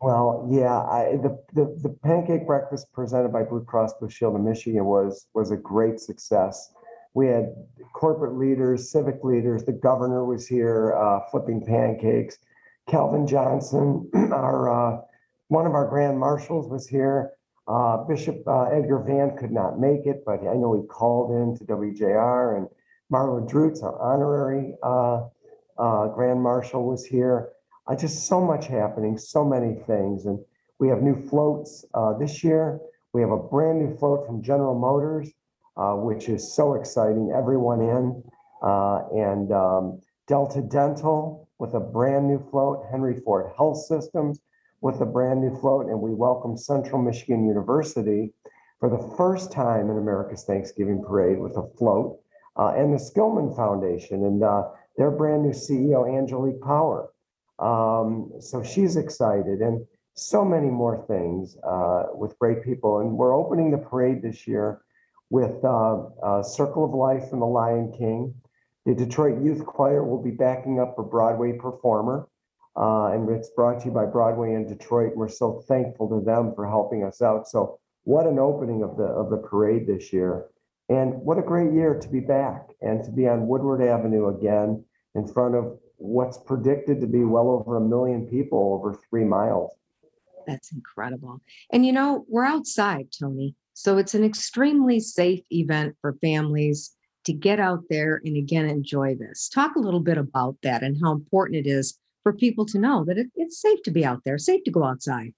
[0.00, 4.40] Well, yeah, I, the, the the pancake breakfast presented by Blue Cross Blue Shield of
[4.40, 6.72] Michigan was was a great success
[7.14, 7.54] we had
[7.92, 9.64] corporate leaders, civic leaders.
[9.64, 12.38] The governor was here uh, flipping pancakes.
[12.88, 15.00] Calvin Johnson, our uh,
[15.48, 17.32] one of our grand marshals, was here.
[17.66, 21.56] Uh, Bishop uh, Edgar Vann could not make it, but I know he called in
[21.58, 22.56] to WJR.
[22.56, 22.68] And
[23.12, 25.26] Marla Drutz, our honorary uh,
[25.78, 27.50] uh, grand marshal, was here.
[27.98, 30.38] just so much happening, so many things, and
[30.78, 31.84] we have new floats
[32.18, 32.80] this year.
[33.12, 35.32] We have a brand new float from General Motors
[35.80, 37.32] uh, which is so exciting.
[37.34, 38.22] Everyone in.
[38.62, 44.40] Uh, and um, Delta Dental with a brand new float, Henry Ford Health Systems
[44.82, 48.32] with a brand new float, and we welcome Central Michigan University
[48.78, 52.18] for the first time in America's Thanksgiving Parade with a float,
[52.56, 57.10] uh, and the Skillman Foundation and uh, their brand new CEO, Angelique Power.
[57.58, 63.00] Um, so she's excited, and so many more things uh, with great people.
[63.00, 64.80] And we're opening the parade this year
[65.30, 68.34] with uh, uh, Circle of Life and The Lion King.
[68.84, 72.28] The Detroit Youth Choir will be backing up a Broadway performer.
[72.76, 75.14] Uh, and it's brought to you by Broadway in Detroit.
[75.14, 77.48] We're so thankful to them for helping us out.
[77.48, 80.46] So what an opening of the of the parade this year.
[80.88, 84.84] And what a great year to be back and to be on Woodward Avenue again
[85.14, 89.72] in front of what's predicted to be well over a million people over three miles.
[90.46, 91.40] That's incredible.
[91.70, 93.54] And you know, we're outside, Tony.
[93.74, 99.14] So it's an extremely safe event for families to get out there and again enjoy
[99.14, 99.48] this.
[99.48, 103.04] Talk a little bit about that and how important it is for people to know
[103.04, 105.32] that it, it's safe to be out there, safe to go outside.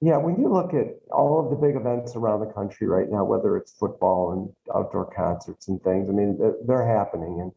[0.00, 3.24] Yeah, when you look at all of the big events around the country right now,
[3.24, 7.40] whether it's football and outdoor concerts and things, I mean, they're happening.
[7.40, 7.52] And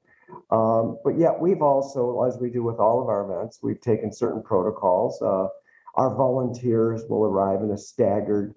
[0.52, 4.14] um, but yet we've also, as we do with all of our events, we've taken
[4.14, 5.22] certain protocols.
[5.22, 5.48] Uh,
[5.96, 8.54] our volunteers will arrive in a staggered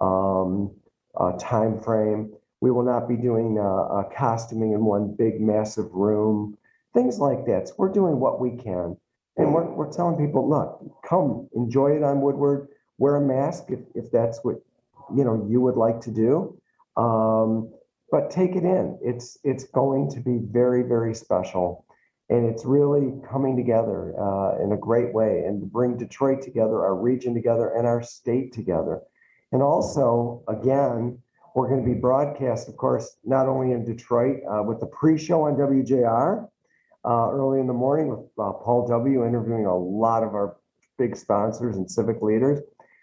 [0.00, 0.70] um,
[1.18, 2.32] uh, time frame.
[2.60, 6.56] We will not be doing uh, uh, costuming in one big massive room,
[6.94, 7.68] things like that.
[7.68, 8.96] So we're doing what we can.
[9.36, 13.80] And we're, we're telling people, look, come enjoy it on Woodward, wear a mask if,
[13.94, 14.56] if that's what
[15.14, 16.56] you know you would like to do.
[16.96, 17.70] Um,
[18.10, 18.96] but take it in.
[19.02, 21.84] It's it's going to be very, very special.
[22.30, 26.94] And it's really coming together uh, in a great way and bring Detroit together, our
[26.94, 29.02] region together, and our state together.
[29.54, 31.16] And also, again,
[31.54, 35.42] we're going to be broadcast, of course, not only in Detroit uh, with the pre-show
[35.42, 36.48] on WJR
[37.04, 39.24] uh, early in the morning with uh, Paul W.
[39.24, 40.56] interviewing a lot of our
[40.98, 42.62] big sponsors and civic leaders,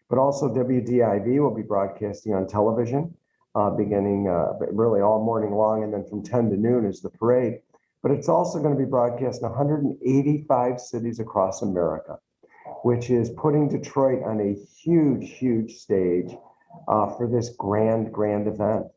[0.10, 3.16] but also WDIV will be broadcasting on television
[3.56, 7.10] uh, beginning uh, really all morning long, and then from 10 to noon is the
[7.10, 7.62] parade.
[8.04, 12.20] But it's also going to be broadcast in 185 cities across America
[12.84, 16.32] which is putting Detroit on a huge, huge stage
[16.88, 18.88] uh, for this grand, grand event.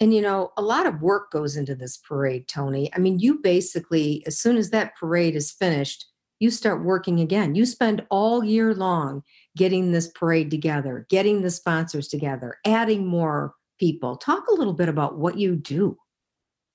[0.00, 2.92] And you know, a lot of work goes into this parade, Tony.
[2.94, 6.06] I mean, you basically, as soon as that parade is finished,
[6.40, 7.54] you start working again.
[7.54, 9.22] You spend all year long
[9.56, 14.16] getting this parade together, getting the sponsors together, adding more people.
[14.16, 15.96] Talk a little bit about what you do.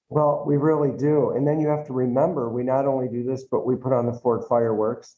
[0.07, 1.31] Well, we really do.
[1.31, 4.05] And then you have to remember we not only do this, but we put on
[4.05, 5.17] the Ford fireworks,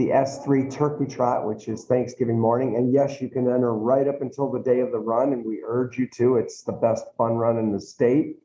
[0.00, 2.76] the S3 Turkey Trot, which is Thanksgiving morning.
[2.76, 5.60] And yes, you can enter right up until the day of the run, and we
[5.62, 6.36] urge you to.
[6.36, 8.36] It's the best fun run in the state.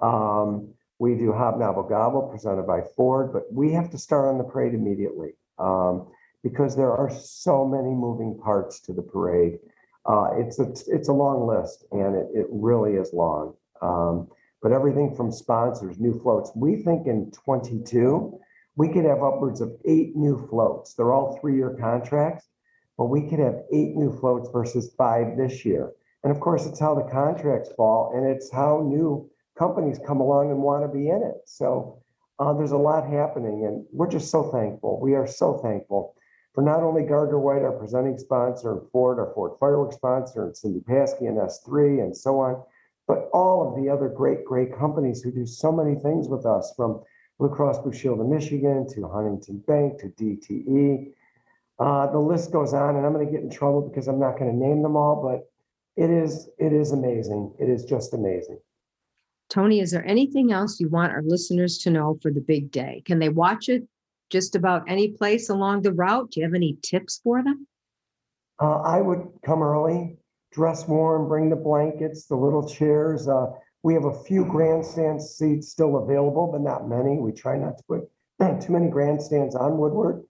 [0.00, 0.68] Um,
[1.00, 4.44] we do Hob Nobble Gobble presented by Ford, but we have to start on the
[4.44, 6.06] parade immediately um,
[6.44, 9.58] because there are so many moving parts to the parade.
[10.06, 13.54] Uh, it's, a, it's a long list, and it, it really is long.
[13.80, 14.28] Um,
[14.62, 16.52] but everything from sponsors, new floats.
[16.54, 18.38] We think in 22,
[18.76, 20.94] we could have upwards of eight new floats.
[20.94, 22.46] They're all three-year contracts,
[22.96, 25.92] but we could have eight new floats versus five this year.
[26.24, 30.50] And of course, it's how the contracts fall, and it's how new companies come along
[30.50, 31.42] and want to be in it.
[31.46, 32.02] So
[32.38, 35.00] uh, there's a lot happening, and we're just so thankful.
[35.00, 36.14] We are so thankful
[36.54, 40.56] for not only Gardner White, our presenting sponsor, and Ford, our Ford Fireworks sponsor, and
[40.56, 42.62] Cindy Pasky and S3, and so on,
[43.06, 46.72] but all of the other great, great companies who do so many things with us,
[46.76, 47.02] from
[47.42, 51.10] Blue Cross Blue Shield of Michigan to Huntington Bank to DTE.
[51.76, 54.38] Uh, the list goes on, and I'm going to get in trouble because I'm not
[54.38, 55.50] going to name them all, but
[56.00, 57.52] it is it is amazing.
[57.58, 58.60] It is just amazing.
[59.50, 63.02] Tony, is there anything else you want our listeners to know for the big day?
[63.06, 63.88] Can they watch it
[64.30, 66.30] just about any place along the route?
[66.30, 67.66] Do you have any tips for them?
[68.60, 70.16] Uh, I would come early,
[70.52, 73.26] dress warm, bring the blankets, the little chairs.
[73.26, 73.46] Uh,
[73.82, 77.18] we have a few grandstand seats still available, but not many.
[77.18, 80.22] We try not to put too many grandstands on Woodward.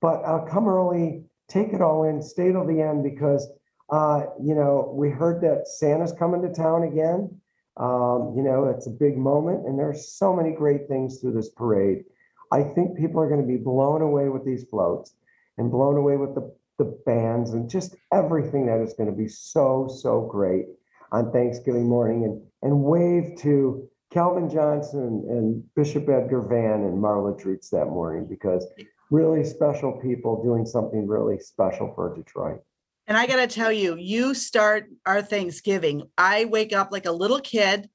[0.00, 3.50] But uh, come early, take it all in, stay till the end because,
[3.90, 7.40] uh, you know, we heard that Santa's coming to town again.
[7.76, 11.50] Um, you know, it's a big moment, and there's so many great things through this
[11.50, 12.04] parade.
[12.52, 15.14] I think people are going to be blown away with these floats
[15.58, 19.28] and blown away with the, the bands and just everything that is going to be
[19.28, 20.66] so, so great
[21.10, 22.24] on Thanksgiving morning.
[22.24, 28.26] And, and wave to Calvin Johnson and Bishop Edgar Vann and Marla Drutz that morning
[28.28, 28.66] because
[29.10, 32.60] really special people doing something really special for Detroit.
[33.06, 36.04] And I got to tell you, you start our Thanksgiving.
[36.16, 37.90] I wake up like a little kid,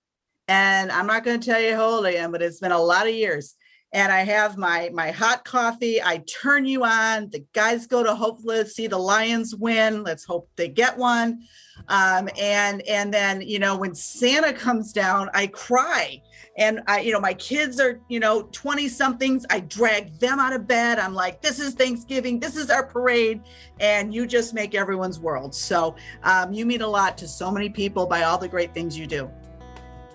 [0.47, 2.79] and I'm not going to tell you how old I am, but it's been a
[2.79, 3.55] lot of years.
[3.91, 6.02] And I have my my hot coffee.
[6.02, 7.30] I turn you on.
[7.30, 10.04] The guys go to hopefully see the Lions win.
[10.04, 11.41] Let's hope they get one.
[11.88, 16.21] Um, and and then you know when Santa comes down, I cry
[16.60, 19.45] and I, you know, my kids are, you know, 20 somethings.
[19.49, 20.99] I drag them out of bed.
[20.99, 22.38] I'm like, this is Thanksgiving.
[22.38, 23.41] This is our parade.
[23.80, 25.56] And you just make everyone's world.
[25.56, 28.97] So um, you mean a lot to so many people by all the great things
[28.97, 29.32] you do.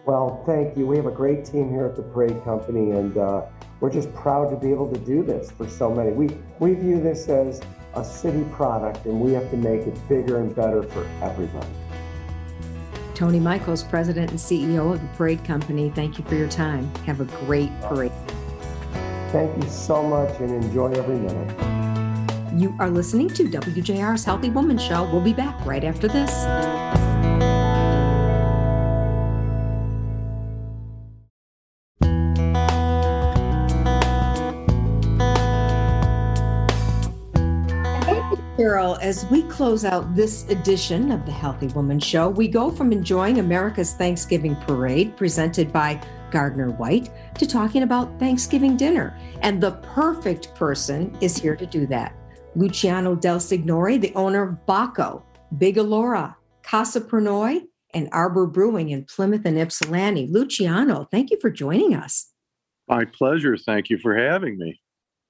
[0.07, 0.87] Well, thank you.
[0.87, 3.47] We have a great team here at the Parade Company, and uh,
[3.81, 6.11] we're just proud to be able to do this for so many.
[6.13, 7.63] We, we view this as
[7.95, 11.67] a city product, and we have to make it bigger and better for everybody.
[13.15, 16.93] Tony Michaels, President and CEO of the Parade Company, thank you for your time.
[17.07, 18.13] Have a great parade.
[19.31, 22.61] Thank you so much and enjoy every minute.
[22.61, 25.05] You are listening to WJR's Healthy Woman Show.
[25.11, 26.74] We'll be back right after this.
[38.85, 42.93] Carol, as we close out this edition of the Healthy Woman Show, we go from
[42.93, 45.99] enjoying America's Thanksgiving parade presented by
[46.31, 49.19] Gardner White to talking about Thanksgiving dinner.
[49.41, 52.15] And the perfect person is here to do that.
[52.57, 55.25] Luciano Del Signore, the owner of Bacco,
[55.57, 57.63] Big Allora, Casa Pernoi,
[57.95, 60.27] and Arbor Brewing in Plymouth and Ypsilanti.
[60.27, 62.33] Luciano, thank you for joining us.
[62.87, 63.57] My pleasure.
[63.57, 64.79] Thank you for having me.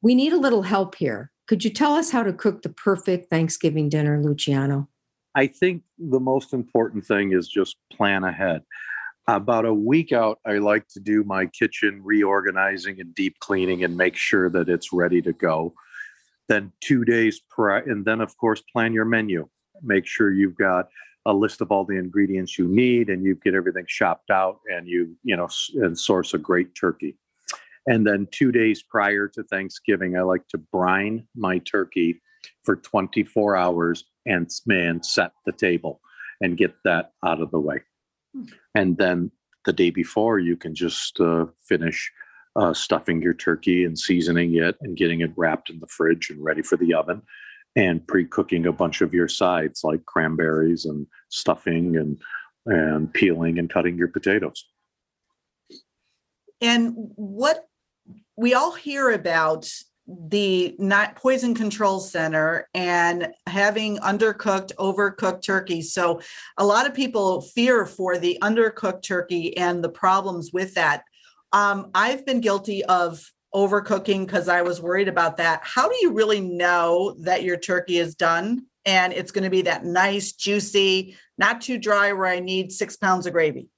[0.03, 1.31] We need a little help here.
[1.47, 4.89] Could you tell us how to cook the perfect Thanksgiving dinner, Luciano?
[5.35, 8.63] I think the most important thing is just plan ahead.
[9.27, 13.97] About a week out, I like to do my kitchen reorganizing and deep cleaning and
[13.97, 15.75] make sure that it's ready to go.
[16.49, 19.49] Then two days prior, and then of course plan your menu.
[19.83, 20.89] Make sure you've got
[21.27, 24.87] a list of all the ingredients you need, and you get everything shopped out, and
[24.87, 27.17] you you know and source a great turkey.
[27.87, 32.23] And then two days prior to Thanksgiving, I like to brine my turkey
[32.63, 36.01] for 24 hours and man set the table
[36.41, 37.81] and get that out of the way.
[38.35, 38.45] Hmm.
[38.75, 39.31] And then
[39.65, 42.11] the day before, you can just uh, finish
[42.57, 46.43] uh, stuffing your turkey and seasoning it and getting it wrapped in the fridge and
[46.43, 47.23] ready for the oven
[47.77, 52.21] and pre cooking a bunch of your sides like cranberries and stuffing and
[52.67, 54.65] and peeling and cutting your potatoes.
[56.61, 57.67] And what
[58.37, 59.69] we all hear about
[60.07, 65.81] the not poison control center and having undercooked overcooked turkey.
[65.81, 66.21] So
[66.59, 71.05] a lot of people fear for the undercooked turkey and the problems with that.
[71.53, 75.61] Um, i've been guilty of overcooking because i was worried about that.
[75.63, 79.63] How do you really know that your turkey is done and it's going to be
[79.63, 83.69] that nice juicy not too dry where i need six pounds of gravy?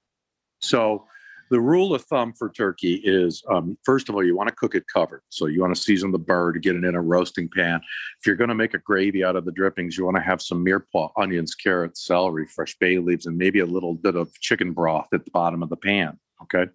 [0.58, 1.06] So
[1.50, 4.74] the rule of thumb for turkey is um, first of all, you want to cook
[4.74, 5.22] it covered.
[5.28, 7.80] So you want to season the bird, get it in a roasting pan.
[8.20, 10.42] If you're going to make a gravy out of the drippings, you want to have
[10.42, 14.72] some mirepoix, onions, carrots, celery, fresh bay leaves, and maybe a little bit of chicken
[14.72, 16.18] broth at the bottom of the pan.
[16.42, 16.70] Okay.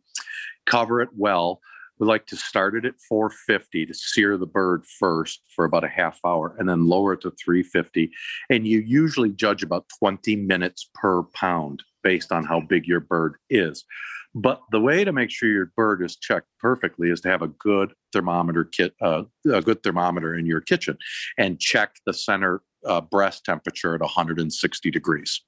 [0.66, 1.60] Cover it well.
[2.00, 5.88] We like to start it at 450 to sear the bird first for about a
[5.88, 8.10] half hour and then lower it to 350.
[8.50, 13.36] And you usually judge about 20 minutes per pound based on how big your bird
[13.52, 13.86] is.
[14.34, 17.50] But the way to make sure your bird is checked perfectly is to have a
[17.50, 20.98] good thermometer kit, uh, a good thermometer in your kitchen,
[21.38, 25.42] and check the center uh, breast temperature at 160 degrees.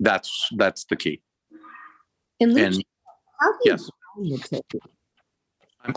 [0.00, 1.22] That's that's the key.
[2.40, 2.84] And, and
[3.40, 3.90] how do you yes.
[4.16, 4.78] brine the turkey?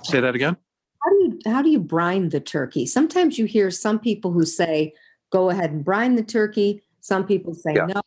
[0.04, 0.58] Say that again.
[1.04, 2.86] How do you how do you brine the turkey?
[2.86, 4.94] Sometimes you hear some people who say,
[5.32, 7.88] "Go ahead and brine the turkey." Some people say, yeah.
[7.88, 8.02] "No,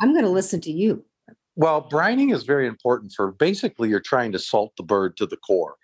[0.00, 1.04] I'm going to listen to you."
[1.56, 5.38] Well, brining is very important for basically you're trying to salt the bird to the
[5.38, 5.76] core.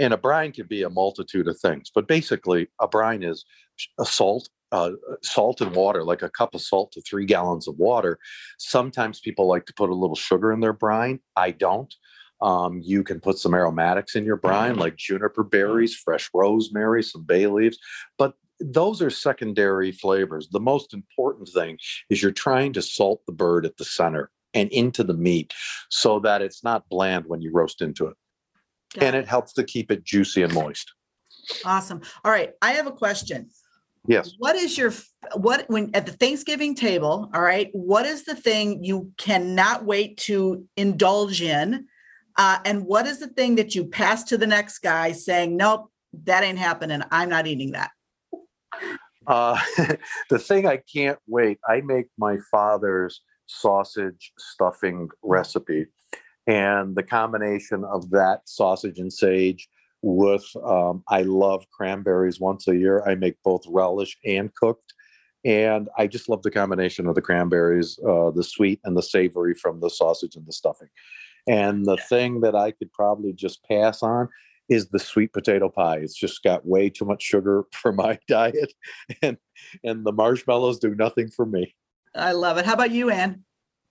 [0.00, 3.44] And a brine can be a multitude of things, but basically a brine is
[3.98, 7.76] a salt, uh, salt and water, like a cup of salt to three gallons of
[7.76, 8.18] water.
[8.58, 11.20] Sometimes people like to put a little sugar in their brine.
[11.36, 11.94] I don't.
[12.40, 17.22] Um, you can put some aromatics in your brine, like juniper berries, fresh rosemary, some
[17.22, 17.78] bay leaves,
[18.18, 20.48] but those are secondary flavors.
[20.50, 21.78] The most important thing
[22.08, 25.52] is you're trying to salt the bird at the center and into the meat
[25.88, 28.16] so that it's not bland when you roast into it.
[28.94, 29.20] Got and it.
[29.20, 30.92] it helps to keep it juicy and moist.
[31.64, 32.00] Awesome.
[32.24, 32.52] All right.
[32.62, 33.50] I have a question.
[34.06, 34.32] Yes.
[34.38, 34.92] What is your
[35.34, 37.30] what when at the Thanksgiving table?
[37.34, 37.68] All right.
[37.72, 41.86] What is the thing you cannot wait to indulge in?
[42.36, 45.90] Uh, and what is the thing that you pass to the next guy saying, nope,
[46.24, 47.02] that ain't happening.
[47.10, 47.90] I'm not eating that.
[49.26, 49.60] Uh,
[50.30, 53.20] the thing I can't wait, I make my father's
[53.50, 55.86] sausage stuffing recipe.
[56.46, 59.68] And the combination of that sausage and sage
[60.02, 63.02] with, um, I love cranberries once a year.
[63.06, 64.94] I make both relish and cooked.
[65.44, 69.54] And I just love the combination of the cranberries, uh, the sweet and the savory
[69.54, 70.88] from the sausage and the stuffing.
[71.46, 74.28] And the thing that I could probably just pass on
[74.68, 75.96] is the sweet potato pie.
[75.96, 78.72] It's just got way too much sugar for my diet,
[79.22, 79.36] and
[79.82, 81.74] and the marshmallows do nothing for me.
[82.14, 82.66] I love it.
[82.66, 83.44] How about you, Ann?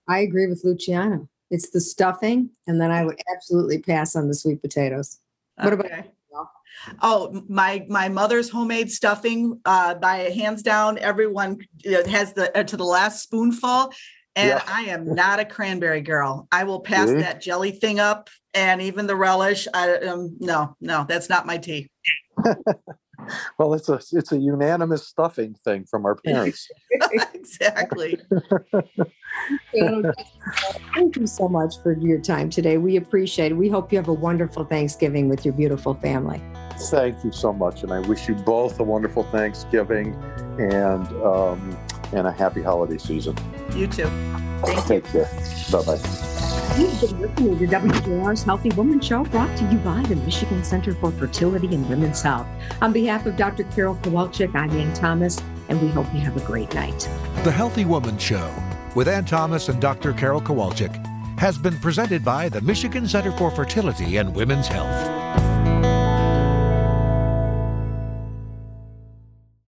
[0.08, 1.28] I agree with Luciano.
[1.50, 5.18] It's the stuffing, and then I would absolutely pass on the sweet potatoes.
[5.56, 5.88] What okay.
[5.88, 6.10] about you?
[7.02, 9.60] Oh, my my mother's homemade stuffing.
[9.64, 13.92] Uh, by hands down, everyone has the uh, to the last spoonful.
[14.36, 14.62] And yeah.
[14.66, 16.46] I am not a cranberry girl.
[16.52, 17.22] I will pass really?
[17.22, 19.66] that jelly thing up, and even the relish.
[19.74, 21.90] I um, no, no, that's not my tea.
[23.58, 26.68] well, it's a it's a unanimous stuffing thing from our parents.
[27.32, 28.18] exactly.
[30.94, 32.78] Thank you so much for your time today.
[32.78, 33.54] We appreciate it.
[33.54, 36.42] We hope you have a wonderful Thanksgiving with your beautiful family.
[36.90, 40.14] Thank you so much, and I wish you both a wonderful Thanksgiving
[40.58, 41.76] and um,
[42.12, 43.36] and a happy holiday season.
[43.74, 44.10] You too.
[44.64, 45.24] Thank Take you.
[45.24, 45.30] care.
[45.70, 46.26] Bye bye.
[46.78, 50.94] You've been listening to WJR's Healthy Woman Show brought to you by the Michigan Center
[50.94, 52.46] for Fertility and Women's Health.
[52.80, 53.64] On behalf of Dr.
[53.64, 57.08] Carol Kowalczyk, I'm Ann Thomas, and we hope you have a great night.
[57.42, 58.54] The Healthy Woman Show
[58.94, 60.12] with Ann Thomas and Dr.
[60.12, 60.94] Carol Kowalczyk
[61.40, 65.49] has been presented by the Michigan Center for Fertility and Women's Health.